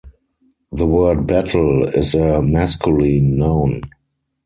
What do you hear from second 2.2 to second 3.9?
masculine noun.